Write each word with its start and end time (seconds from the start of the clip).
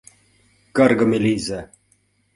Каргыме 0.75 1.17
лийза! 1.23 1.61